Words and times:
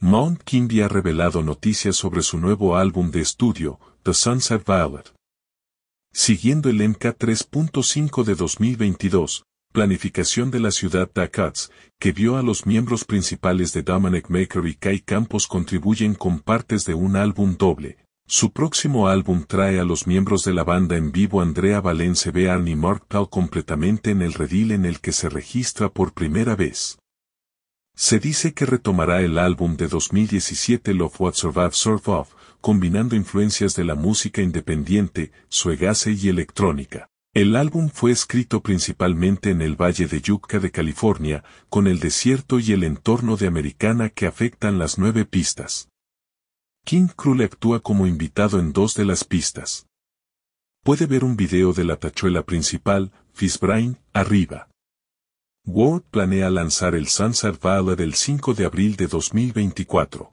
Mount 0.00 0.44
Kimby 0.44 0.80
ha 0.82 0.88
revelado 0.88 1.42
noticias 1.42 1.96
sobre 1.96 2.22
su 2.22 2.38
nuevo 2.38 2.76
álbum 2.76 3.10
de 3.10 3.20
estudio, 3.20 3.80
The 4.04 4.14
Sunset 4.14 4.64
Violet. 4.64 5.12
Siguiendo 6.12 6.70
el 6.70 6.88
MK 6.88 7.18
3.5 7.18 8.22
de 8.22 8.36
2022, 8.36 9.42
planificación 9.72 10.52
de 10.52 10.60
la 10.60 10.70
ciudad 10.70 11.10
de 11.12 11.22
Akats, 11.22 11.72
que 11.98 12.12
vio 12.12 12.36
a 12.36 12.42
los 12.42 12.64
miembros 12.64 13.04
principales 13.04 13.72
de 13.72 13.82
Dominic 13.82 14.30
Maker 14.30 14.64
y 14.66 14.76
Kai 14.76 15.00
Campos 15.00 15.48
contribuyen 15.48 16.14
con 16.14 16.38
partes 16.38 16.84
de 16.84 16.94
un 16.94 17.16
álbum 17.16 17.56
doble. 17.58 17.98
Su 18.28 18.52
próximo 18.52 19.08
álbum 19.08 19.42
trae 19.48 19.80
a 19.80 19.84
los 19.84 20.06
miembros 20.06 20.44
de 20.44 20.54
la 20.54 20.62
banda 20.62 20.96
en 20.96 21.10
vivo 21.10 21.40
Andrea 21.40 21.80
Valence 21.80 22.30
Bearn 22.30 22.68
y 22.68 22.76
Mark 22.76 23.04
Paul 23.08 23.28
completamente 23.28 24.12
en 24.12 24.22
el 24.22 24.32
redil 24.32 24.70
en 24.70 24.84
el 24.84 25.00
que 25.00 25.10
se 25.10 25.28
registra 25.28 25.88
por 25.88 26.12
primera 26.12 26.54
vez. 26.54 26.98
Se 28.00 28.20
dice 28.20 28.54
que 28.54 28.64
retomará 28.64 29.22
el 29.22 29.38
álbum 29.38 29.76
de 29.76 29.88
2017 29.88 30.94
Love 30.94 31.20
What 31.20 31.34
Survive 31.34 31.72
Surf 31.72 32.08
Off, 32.08 32.32
combinando 32.60 33.16
influencias 33.16 33.74
de 33.74 33.82
la 33.82 33.96
música 33.96 34.40
independiente, 34.40 35.32
suegase 35.48 36.12
y 36.12 36.28
electrónica. 36.28 37.10
El 37.34 37.56
álbum 37.56 37.90
fue 37.92 38.12
escrito 38.12 38.62
principalmente 38.62 39.50
en 39.50 39.62
el 39.62 39.74
Valle 39.74 40.06
de 40.06 40.20
Yucca 40.20 40.60
de 40.60 40.70
California, 40.70 41.42
con 41.68 41.88
el 41.88 41.98
desierto 41.98 42.60
y 42.60 42.70
el 42.70 42.84
entorno 42.84 43.36
de 43.36 43.48
Americana 43.48 44.10
que 44.10 44.26
afectan 44.26 44.78
las 44.78 44.96
nueve 44.96 45.24
pistas. 45.24 45.88
King 46.84 47.08
Krul 47.08 47.42
actúa 47.42 47.80
como 47.80 48.06
invitado 48.06 48.60
en 48.60 48.72
dos 48.72 48.94
de 48.94 49.06
las 49.06 49.24
pistas. 49.24 49.88
Puede 50.84 51.06
ver 51.06 51.24
un 51.24 51.36
video 51.36 51.72
de 51.72 51.82
la 51.82 51.96
tachuela 51.96 52.44
principal, 52.44 53.10
Fishbrain, 53.32 53.98
arriba. 54.12 54.67
Ward 55.70 56.04
planea 56.10 56.48
lanzar 56.48 56.94
el 56.94 57.08
Sunset 57.08 57.60
Valley 57.60 58.02
el 58.02 58.14
5 58.14 58.54
de 58.54 58.64
abril 58.64 58.96
de 58.96 59.06
2024. 59.06 60.32